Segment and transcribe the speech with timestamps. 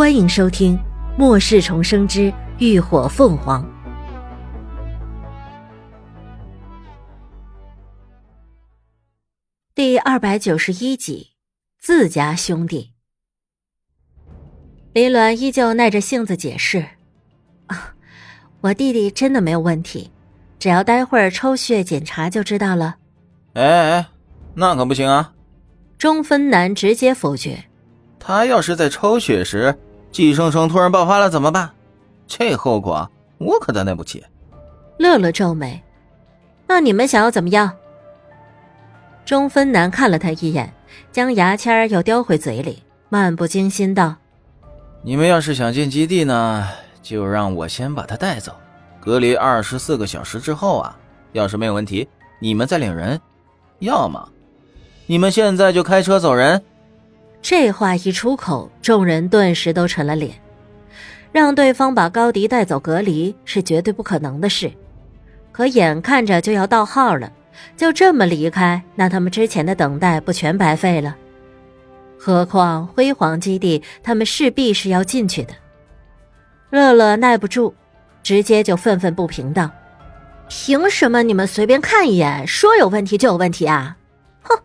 [0.00, 0.78] 欢迎收听
[1.18, 3.62] 《末世重生之浴火凤凰》
[9.74, 11.32] 第二百九十一集。
[11.78, 12.94] 自家兄弟，
[14.94, 16.82] 林鸾依旧耐着性子解释
[17.68, 17.92] ：“啊，
[18.62, 20.10] 我弟弟真的没有问题，
[20.58, 22.96] 只要待会儿抽血检查就知道了。”
[23.52, 24.08] 哎哎，
[24.54, 25.34] 那可不行啊！
[25.98, 27.64] 中分男直接否决。
[28.18, 29.78] 他要是在抽血时，
[30.12, 31.70] 寄生虫突然爆发了怎么办？
[32.26, 34.24] 这后果我可担待不起。
[34.98, 35.82] 乐乐皱眉，
[36.66, 37.72] 那你们想要怎么样？
[39.24, 40.72] 中分男看了他一眼，
[41.12, 44.16] 将牙签又叼回嘴里，漫不经心道
[45.02, 46.68] ：“你们要是想进基地呢，
[47.02, 48.52] 就让我先把他带走，
[49.00, 50.96] 隔离二十四个小时之后啊，
[51.32, 52.08] 要是没有问题，
[52.40, 53.16] 你们再领人；
[53.78, 54.28] 要么，
[55.06, 56.62] 你们现在就开车走人。”
[57.42, 60.32] 这话一出口，众人顿时都沉了脸。
[61.32, 64.72] 让对方把高迪带走隔离是绝对不可能的事，
[65.52, 67.32] 可眼看着就要到号了，
[67.76, 71.16] 就这么离开，那他们之前的等待不全白费了？
[72.18, 75.54] 何况辉煌基地，他们势必是要进去的。
[76.70, 77.74] 乐乐耐不住，
[78.22, 79.70] 直接就愤愤不平道
[80.50, 83.96] ：“凭什么你们随便看一眼，说有问题就有问题啊？
[84.42, 84.58] 哼！”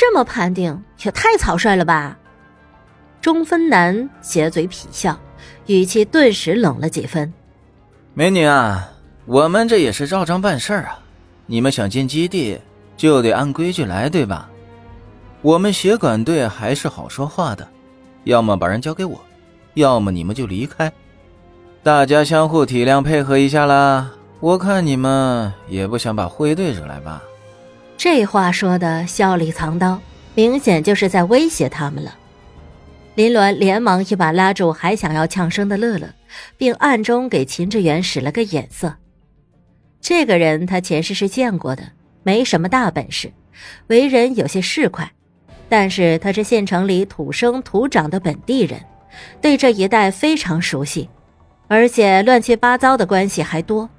[0.00, 2.16] 这么判定也太草率了吧！
[3.20, 5.18] 中分男斜嘴痞笑，
[5.66, 7.34] 语气顿时冷了几分。
[8.14, 8.92] 美女啊，
[9.26, 11.00] 我们这也是照章办事啊！
[11.46, 12.60] 你们想进基地，
[12.96, 14.48] 就得按规矩来，对吧？
[15.42, 17.66] 我们协管队还是好说话的，
[18.22, 19.20] 要么把人交给我，
[19.74, 20.92] 要么你们就离开，
[21.82, 24.12] 大家相互体谅配合一下啦。
[24.38, 27.20] 我看你们也不想把灰队惹来吧？
[27.98, 30.00] 这话说的笑里藏刀，
[30.36, 32.16] 明显就是在威胁他们了。
[33.16, 36.08] 林鸾连忙一把拉住还想要呛声的乐乐，
[36.56, 38.94] 并暗中给秦志远使了个眼色。
[40.00, 41.82] 这个人他前世是见过的，
[42.22, 43.32] 没什么大本事，
[43.88, 45.08] 为人有些市侩，
[45.68, 48.80] 但是他是县城里土生土长的本地人，
[49.42, 51.08] 对这一带非常熟悉，
[51.66, 53.90] 而且乱七八糟的关系还多，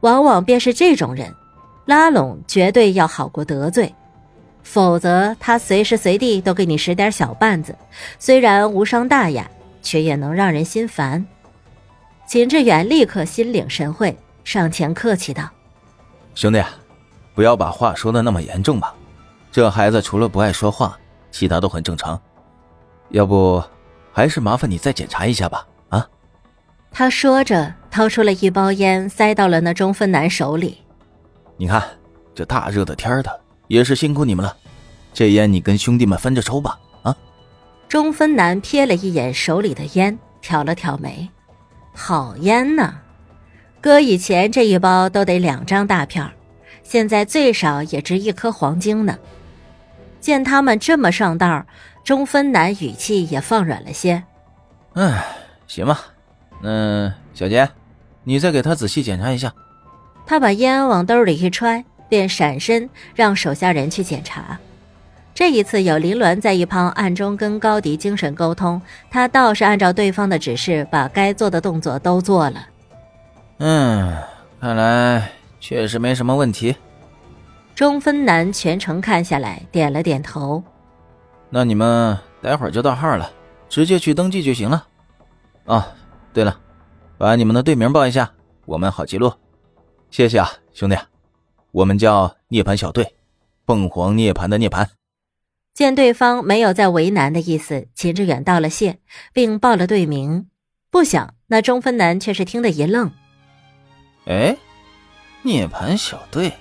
[0.00, 1.30] 往往便是这种人。
[1.86, 3.94] 拉拢绝对要好过得罪，
[4.62, 7.76] 否则他随时随地都给你使点小绊子，
[8.18, 9.50] 虽然无伤大雅，
[9.82, 11.26] 却也能让人心烦。
[12.26, 15.50] 秦志远立刻心领神会，上前客气道
[16.34, 16.64] ：“兄弟，
[17.34, 18.94] 不要把话说的那么严重吧。
[19.52, 20.98] 这孩子除了不爱说话，
[21.30, 22.18] 其他都很正常。
[23.10, 23.62] 要不，
[24.10, 26.08] 还是麻烦你再检查一下吧。”啊！
[26.90, 30.78] 他说着，掏出了一包烟，塞到了那中分男手里。
[31.56, 31.82] 你看，
[32.34, 34.56] 这大热的天的，也是辛苦你们了。
[35.12, 36.78] 这烟你跟兄弟们分着抽吧。
[37.02, 37.16] 啊！
[37.88, 41.30] 中分男瞥了一眼手里的烟，挑了挑眉
[41.94, 42.94] ：“好烟呐，
[43.80, 46.28] 搁以前这一包都得两张大片
[46.82, 49.16] 现在最少也值一颗黄金呢。”
[50.20, 51.64] 见他们这么上道，
[52.02, 54.24] 中分男语气也放软了些
[54.94, 55.24] ：“哎，
[55.68, 56.00] 行吧，
[56.60, 57.70] 那小杰，
[58.24, 59.54] 你再给他仔细检查一下。”
[60.26, 64.58] 他把烟往兜里一揣，便闪身让手下人去检查。
[65.34, 68.80] 这一次有林鸾在一旁暗中跟高迪精神沟通，
[69.10, 72.68] 他倒是按照对方的指示，把该做的动作都做了。
[73.58, 74.16] 嗯，
[74.60, 76.76] 看来确实没什么问题。
[77.74, 80.62] 中分男全程看下来，点了点头。
[81.50, 83.28] 那你们待会儿就到号了，
[83.68, 84.86] 直接去登记就行了。
[85.64, 85.84] 哦，
[86.32, 86.56] 对了，
[87.18, 88.30] 把你们的队名报一下，
[88.66, 89.32] 我们好记录。
[90.14, 90.96] 谢谢啊，兄弟，
[91.72, 93.16] 我们叫涅槃小队，
[93.66, 94.86] 凤凰涅槃的涅槃。
[95.74, 99.00] 见对方没有再为难的意思，秦志远道了谢，
[99.32, 100.46] 并报了队名。
[100.88, 103.10] 不想那中分男却是听得一愣
[104.26, 104.56] ：“哎，
[105.42, 106.52] 涅槃小队，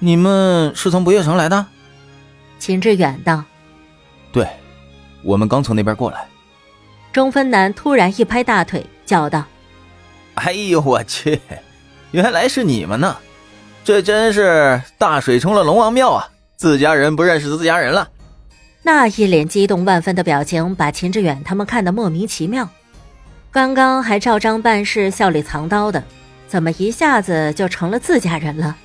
[0.00, 1.64] 你们是从不夜城来的？”
[2.58, 3.44] 秦志远道
[4.34, 4.48] ：“对，
[5.22, 6.26] 我们刚从那边过来。”
[7.14, 9.44] 中分男突然一拍大腿，叫道
[10.34, 11.40] ：“哎呦我去！”
[12.14, 13.16] 原来是你们呢，
[13.82, 16.28] 这真是大水冲了龙王庙啊！
[16.56, 18.08] 自家人不认识自家人了。
[18.84, 22.68] 那一脸激动万分的表情，把秦志远他们看得莫名其妙。
[23.50, 26.04] 刚刚还照章办事、笑里藏刀的，
[26.46, 28.76] 怎么一下子就成了自家人了？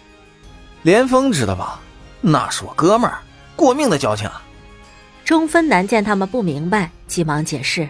[0.81, 1.79] 连峰知道吧？
[2.21, 3.19] 那是我哥们儿，
[3.55, 4.41] 过命的交情啊！
[5.23, 7.87] 钟分男见他们不明白，急忙解释：“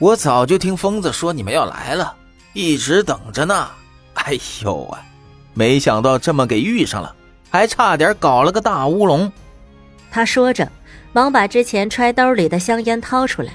[0.00, 2.16] 我早就听疯子说你们要来了，
[2.52, 3.70] 一直等着呢。”
[4.24, 5.02] 哎呦啊！
[5.54, 7.14] 没想到这么给遇上了，
[7.50, 9.30] 还差点搞了个大乌龙。
[10.10, 10.70] 他说着，
[11.12, 13.52] 忙把之前揣兜里的香烟掏出来。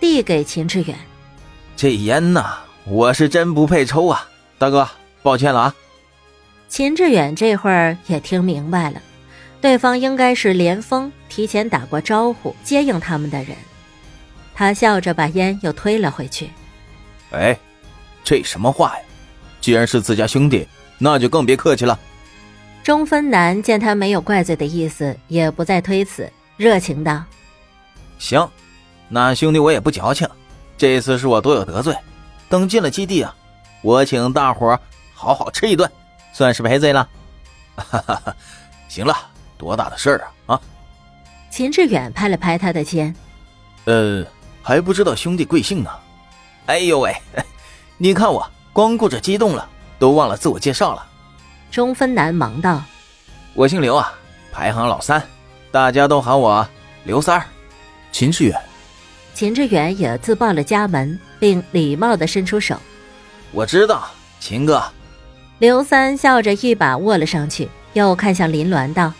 [0.00, 0.96] 递给秦志远。
[1.76, 4.88] 这烟呐，我是真不配抽啊，大哥，
[5.22, 5.74] 抱歉了啊。
[6.68, 9.02] 秦志远这会儿也听明白了，
[9.60, 13.56] 对方应该是连峰提前打过招呼接应他们的人。
[14.54, 16.50] 他笑着把烟又推了回去。
[17.32, 17.58] 哎，
[18.22, 19.04] 这什么话呀？
[19.60, 20.66] 既然是自家兄弟，
[20.98, 21.98] 那就更别客气了。
[22.82, 27.22] 中分男见他没有怪罪的意思，也不再推辞，热情道
[28.18, 28.48] ：“行，
[29.08, 30.26] 那兄弟我也不矫情。
[30.76, 31.94] 这次是我多有得罪，
[32.48, 33.34] 等进了基地啊，
[33.82, 34.78] 我请大伙
[35.12, 35.90] 好好吃一顿，
[36.32, 37.08] 算是赔罪了。
[37.76, 38.36] 哈 哈哈，
[38.88, 39.14] 行了，
[39.58, 40.60] 多大的事儿啊啊！”
[41.50, 43.14] 秦志远拍了拍他的肩
[43.84, 44.24] ：“呃，
[44.62, 45.90] 还不知道兄弟贵姓呢。
[46.66, 47.14] 哎呦喂，
[47.98, 51.04] 你看我光顾着激动了，都忘了自我介绍了。”
[51.68, 52.80] 中分男忙道
[53.52, 54.12] ：“我姓刘啊，
[54.52, 55.20] 排行老三，
[55.72, 56.64] 大家都喊我
[57.02, 57.44] 刘三儿。”
[58.12, 58.56] 秦志远，
[59.34, 62.76] 秦志远也自报了家门，并礼貌地伸出手
[63.50, 64.08] ：“我知道，
[64.38, 64.80] 秦哥。”
[65.58, 69.12] 刘三笑着一把握了上去，又看向林鸾道：“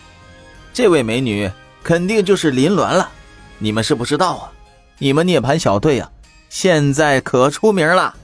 [0.73, 1.51] 这位美女
[1.83, 3.11] 肯定就是林鸾了，
[3.59, 4.53] 你们是不知道啊，
[4.99, 6.09] 你们涅槃小队啊，
[6.49, 8.15] 现在可出名了。”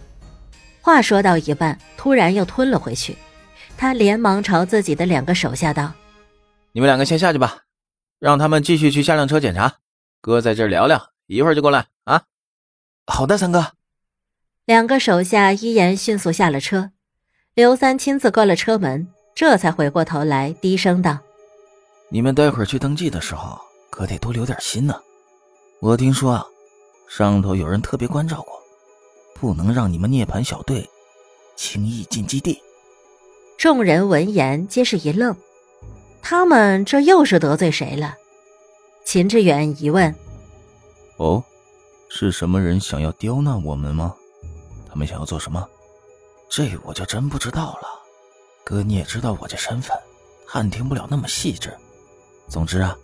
[0.85, 3.17] 话说到一半，突然又吞了回去。
[3.75, 5.91] 他连忙朝自己的两个手下道
[6.73, 7.63] ：“你们两个先下去吧，
[8.19, 9.77] 让他们继续去下辆车检查。
[10.21, 12.25] 哥在这儿聊聊，一会儿就过来啊。
[13.09, 13.73] ”“好的，三哥。”
[14.67, 16.91] 两个手下依言迅速下了车。
[17.55, 21.19] 刘三亲自关了车门，这才回过头来低声道
[22.13, 23.59] ：“你们待会儿去登记的时候，
[23.89, 24.95] 可得多留点心呢。
[25.81, 26.45] 我听说啊，
[27.09, 28.63] 上头有人特别关照过，
[29.35, 30.89] 不能让你们涅槃小队
[31.57, 32.61] 轻易进基地。”
[33.59, 35.37] 众人闻言皆是一愣，
[36.21, 38.17] 他们这又是得罪谁了？
[39.05, 40.15] 秦志远疑问
[41.19, 41.43] ：“哦，
[42.09, 44.15] 是什么人想要刁难我们吗？
[44.89, 45.69] 他们想要做什么？
[46.51, 47.89] 这我就真不知道了。
[48.65, 49.97] 哥，你也知道我这身份，
[50.47, 51.73] 探听不了那么细致。
[52.49, 52.97] 总之啊，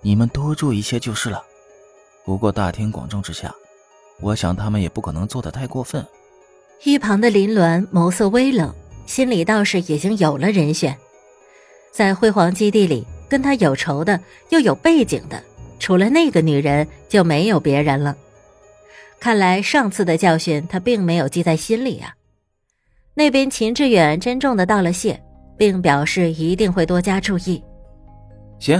[0.00, 1.44] 你们多注意些就是了。
[2.24, 3.54] 不过大庭广众之下，
[4.20, 6.04] 我想他们也不可能做的太过分。”
[6.84, 8.74] 一旁的林鸾眸色微冷。
[9.06, 10.94] 心里倒是已经有了人选，
[11.90, 14.20] 在辉煌基地里跟他有仇的
[14.50, 15.42] 又有背景的，
[15.78, 18.14] 除了那个女人就没有别人了。
[19.18, 22.14] 看来上次的教训他并没有记在心里啊。
[23.14, 25.18] 那边秦志远珍重的道了谢，
[25.56, 27.64] 并表示一定会多加注意。
[28.58, 28.78] 行，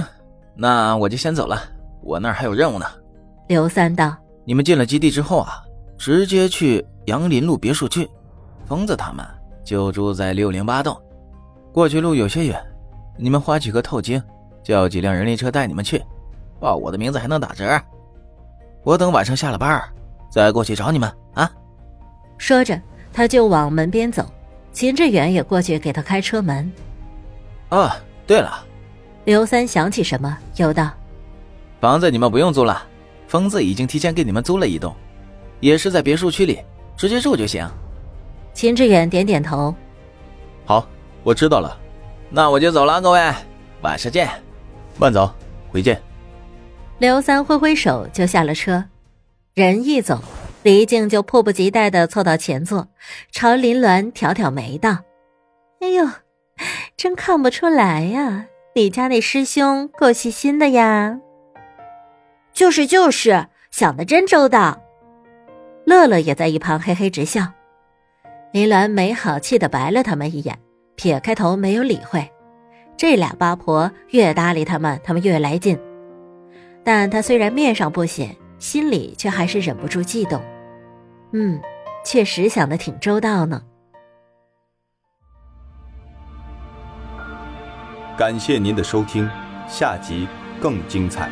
[0.55, 1.59] 那我就先走了，
[2.03, 2.85] 我那儿还有任务呢。
[3.47, 4.15] 刘三道
[4.49, 5.61] ：“你们进了基地之后啊，
[5.95, 8.09] 直接去杨林路别墅区，
[8.65, 9.23] 疯子他们。”
[9.63, 10.99] 就住在六零八栋，
[11.71, 12.59] 过去路有些远，
[13.15, 14.19] 你们花几个透晶，
[14.63, 16.03] 叫几辆人力车带你们去，
[16.59, 17.79] 报我的名字还能打折。
[18.83, 19.79] 我等晚上下了班，
[20.31, 21.51] 再过去找你们啊。
[22.39, 22.81] 说着，
[23.13, 24.25] 他就往门边走，
[24.73, 26.71] 秦志远也过去给他开车门。
[27.69, 27.87] 哦，
[28.25, 28.65] 对了，
[29.25, 30.89] 刘三想起什么，又道
[31.79, 32.81] ：“房子你们不用租了，
[33.29, 34.93] 疯子已经提前给你们租了一栋，
[35.59, 36.59] 也是在别墅区里，
[36.97, 37.65] 直接住就行。”
[38.51, 39.73] 秦志远点点头，
[40.65, 40.85] 好，
[41.23, 41.79] 我知道了，
[42.31, 43.33] 那我就走了，各位，
[43.83, 44.27] 晚上见，
[44.97, 45.31] 慢走，
[45.71, 46.01] 回见。
[46.97, 48.83] 刘三挥挥手就下了车，
[49.53, 50.19] 人一走，
[50.63, 52.87] 黎静就迫不及待的凑到前座，
[53.31, 54.97] 朝林鸾挑挑眉道
[55.79, 56.05] ：“哎呦，
[56.97, 61.19] 真看不出来呀，你家那师兄够细心的呀。
[62.59, 64.81] ”“就是就是，想的真周到。”
[65.87, 67.47] 乐乐也在一旁嘿嘿直笑。
[68.51, 70.59] 林鸾没好气的白了他们一眼，
[70.95, 72.29] 撇开头没有理会。
[72.97, 75.79] 这俩八婆越搭理他们，他们越来劲。
[76.83, 80.41] 但他虽然面上不显，心里却还是忍不住悸动。
[81.31, 81.61] 嗯，
[82.03, 83.63] 确实想的挺周到呢。
[88.17, 89.29] 感谢您的收听，
[89.69, 90.27] 下集
[90.59, 91.29] 更精彩。